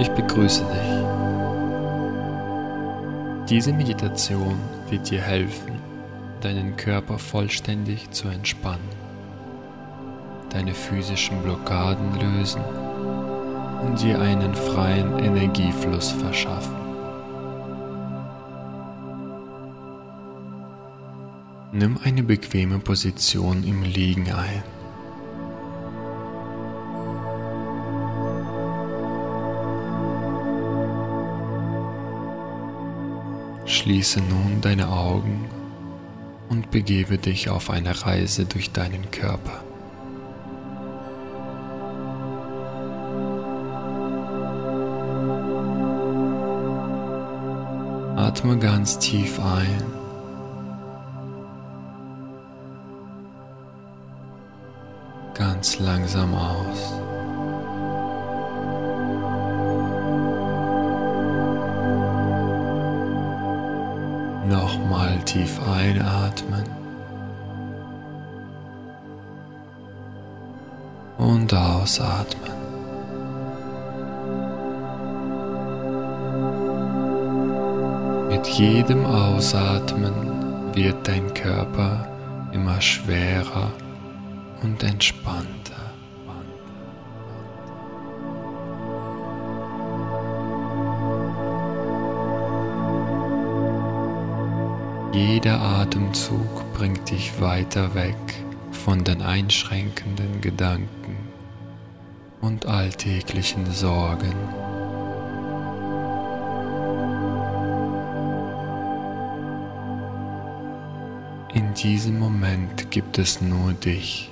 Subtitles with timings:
[0.00, 0.98] Ich begrüße dich.
[3.50, 5.72] Diese Meditation wird dir helfen,
[6.40, 8.88] deinen Körper vollständig zu entspannen,
[10.50, 12.62] deine physischen Blockaden lösen
[13.82, 16.76] und dir einen freien Energiefluss verschaffen.
[21.72, 24.77] Nimm eine bequeme Position im Liegen ein.
[33.88, 35.48] Schließe nun deine Augen
[36.50, 39.64] und begebe dich auf eine Reise durch deinen Körper.
[48.14, 49.82] Atme ganz tief ein.
[55.32, 57.07] Ganz langsam aus.
[64.48, 66.64] Nochmal tief einatmen.
[71.18, 72.56] Und ausatmen.
[78.30, 80.14] Mit jedem Ausatmen
[80.72, 82.08] wird dein Körper
[82.52, 83.70] immer schwerer
[84.62, 85.67] und entspannter.
[95.18, 98.14] Jeder Atemzug bringt dich weiter weg
[98.70, 101.16] von den einschränkenden Gedanken
[102.40, 104.32] und alltäglichen Sorgen.
[111.52, 114.30] In diesem Moment gibt es nur dich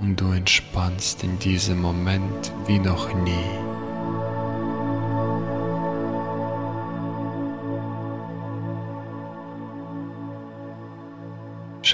[0.00, 3.87] und du entspannst in diesem Moment wie noch nie.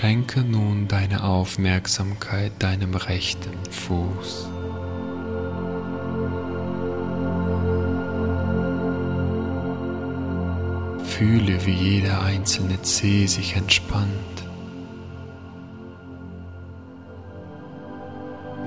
[0.05, 4.51] Schenke nun deine Aufmerksamkeit deinem rechten Fuß.
[11.05, 14.11] Fühle, wie jeder einzelne Zeh sich entspannt,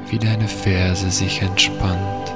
[0.09, 2.33] wie deine Ferse sich entspannt.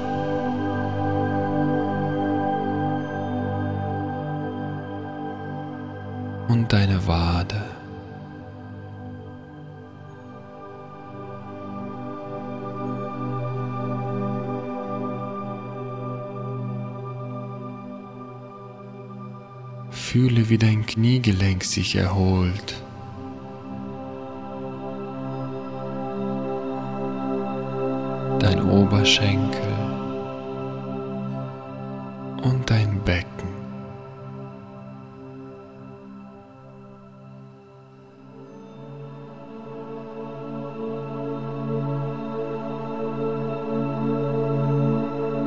[6.46, 7.71] Und deine Wade.
[20.12, 22.74] Fühle, wie dein Kniegelenk sich erholt.
[28.38, 29.72] Dein Oberschenkel
[32.42, 33.48] und dein Becken.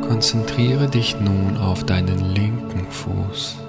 [0.01, 3.64] Konzentriere dich nun auf deinen linken Fuß.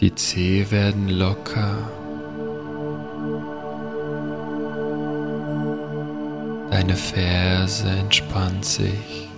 [0.00, 1.76] Die Zehe werden locker.
[6.70, 9.28] Deine Ferse entspannt sich.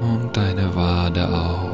[0.00, 1.67] Und deine Wade auch.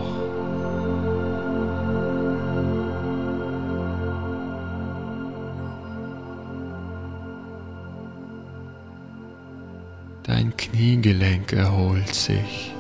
[11.05, 12.73] Dein Kniegelenk erholt sich.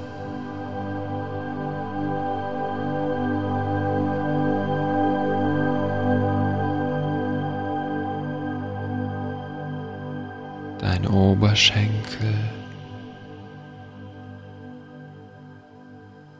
[10.79, 12.35] Dein Oberschenkel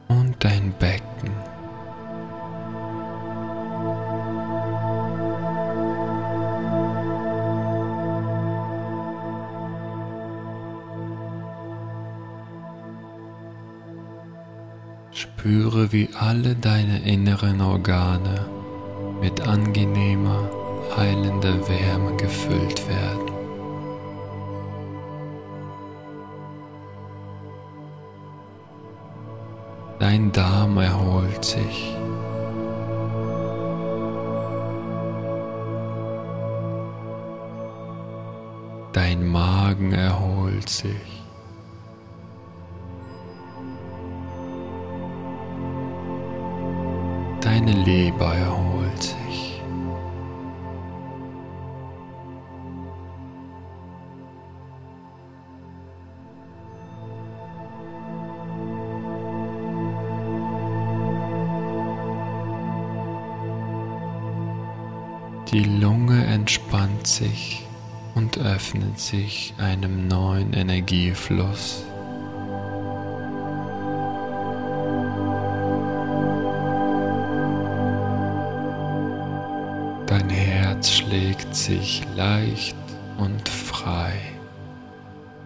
[0.09, 1.54] und dein Becken.
[15.85, 18.47] Spüre, wie alle deine inneren Organe
[19.21, 20.49] mit angenehmer,
[20.97, 23.33] heilender Wärme gefüllt werden.
[29.99, 31.95] Dein Darm erholt sich.
[38.93, 41.14] Dein Magen erholt sich.
[47.45, 49.61] Deine Leber erholt sich.
[65.53, 67.67] Die Lunge entspannt sich
[68.15, 71.85] und öffnet sich einem neuen Energiefluss.
[80.75, 82.75] Herz schlägt sich leicht
[83.17, 84.13] und frei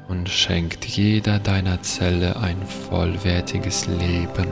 [0.09, 2.57] und schenkt jeder deiner Zelle ein
[2.89, 4.49] vollwertiges Leben.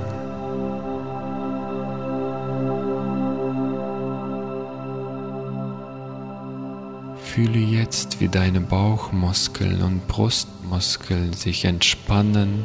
[7.23, 12.65] Fühle jetzt, wie deine Bauchmuskeln und Brustmuskeln sich entspannen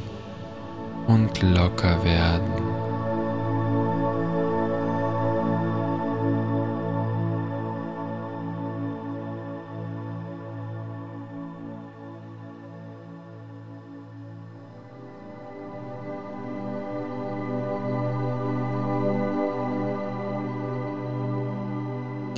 [1.08, 2.71] und locker werden.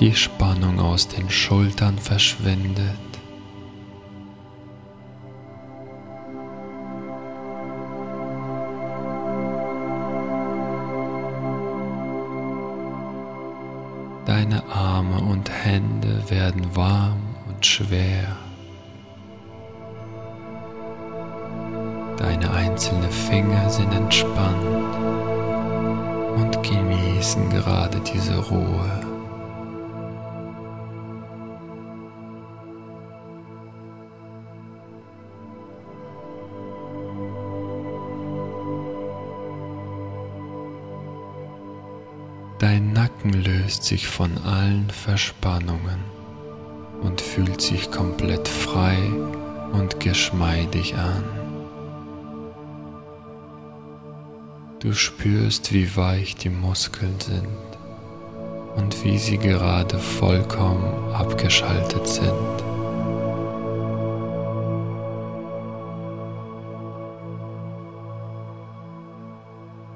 [0.03, 2.75] Die Spannung aus den Schultern verschwindet.
[14.25, 18.35] Deine Arme und Hände werden warm und schwer.
[22.17, 24.65] Deine einzelnen Finger sind entspannt
[26.35, 29.12] und genießen gerade diese Ruhe.
[42.63, 46.00] Dein Nacken löst sich von allen Verspannungen
[47.01, 48.95] und fühlt sich komplett frei
[49.74, 51.25] und geschmeidig an.
[54.80, 57.48] Du spürst, wie weich die Muskeln sind
[58.77, 62.63] und wie sie gerade vollkommen abgeschaltet sind.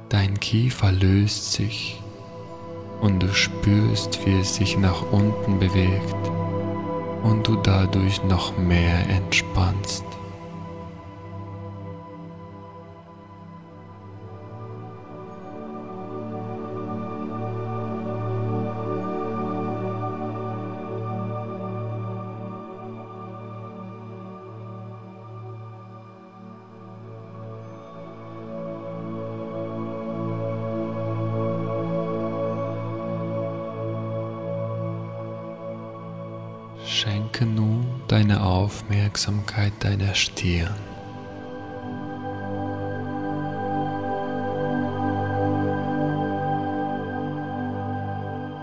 [0.09, 2.01] Dein Kiefer löst sich
[3.01, 6.15] und du spürst, wie es sich nach unten bewegt
[7.23, 10.05] und du dadurch noch mehr entspannst.
[37.07, 40.75] Schenke nun deine Aufmerksamkeit deiner Stirn.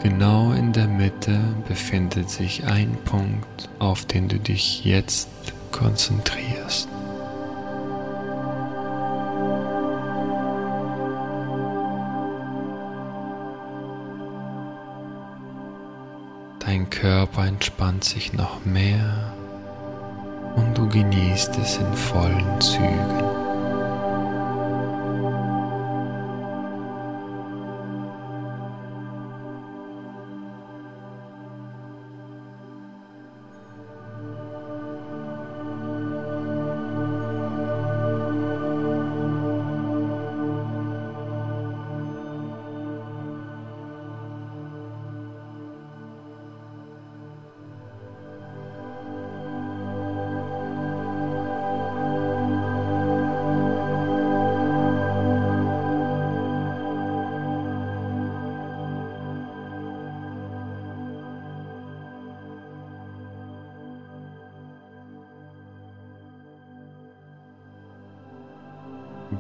[0.03, 5.31] Genau in der Mitte befindet sich ein Punkt, auf den du dich jetzt
[5.73, 6.91] konzentrierst.
[17.05, 19.35] Körper entspannt sich noch mehr
[20.57, 23.14] und du genießt es in vollen Zügen.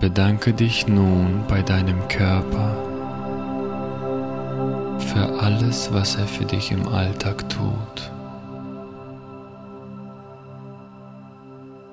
[0.04, 2.76] Bedanke dich nun bei deinem Körper
[4.98, 8.12] für alles, was er für dich im Alltag tut.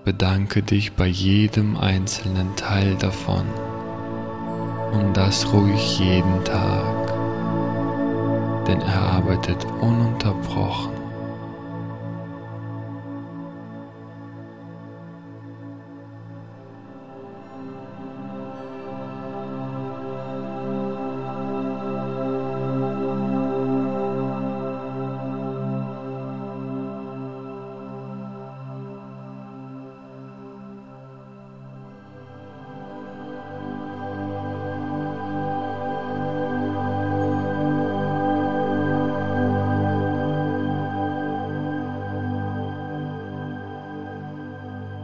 [0.04, 3.46] Bedanke dich bei jedem einzelnen Teil davon
[4.92, 7.14] und das ruhig jeden Tag,
[8.68, 11.01] denn er arbeitet ununterbrochen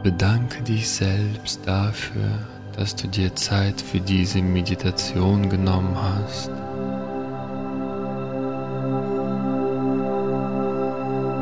[0.08, 2.30] Bedanke dich selbst dafür,
[2.74, 6.50] dass du dir Zeit für diese Meditation genommen hast.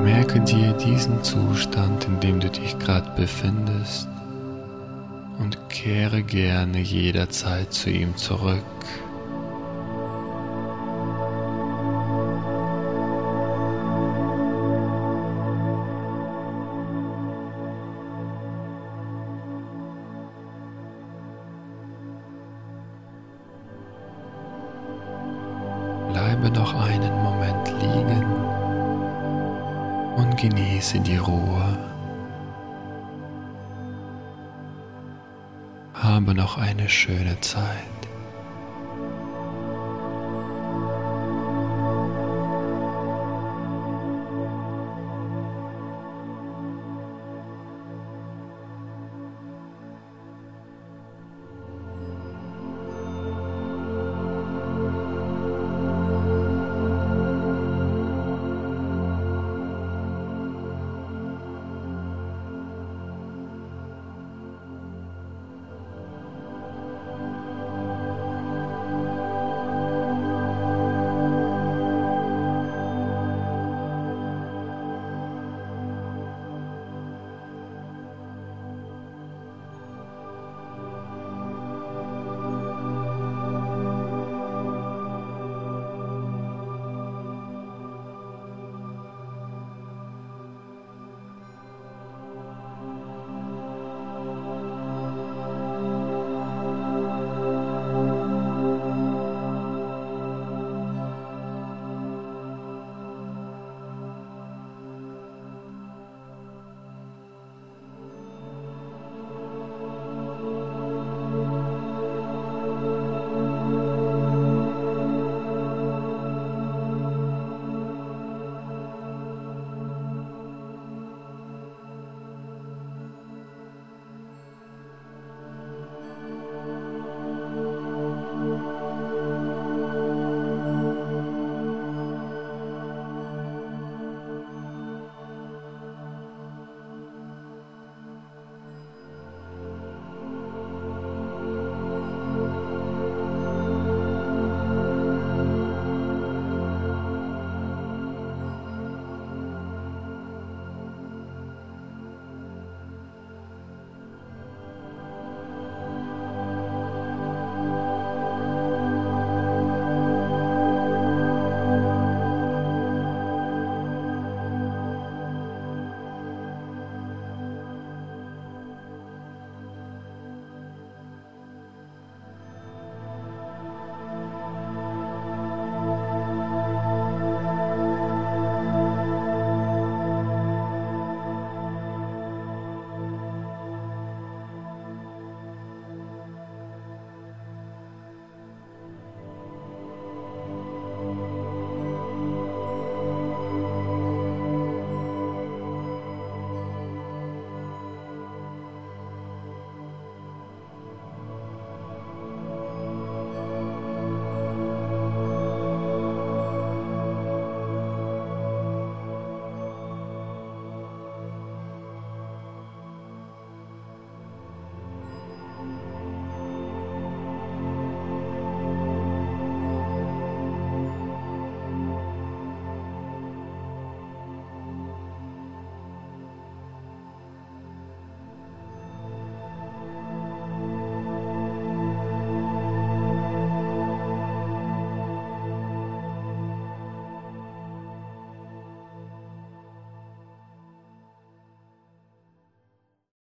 [0.02, 4.08] Merke dir diesen Zustand, in dem du dich gerade befindest
[5.38, 8.64] und kehre gerne jederzeit zu ihm zurück.
[26.16, 28.24] Bleibe noch einen Moment liegen
[30.16, 31.78] und genieße die Ruhe.
[35.92, 37.95] Habe noch eine schöne Zeit.